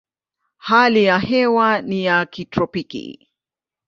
[0.57, 3.27] Hali ya hewa ni ya kitropiki.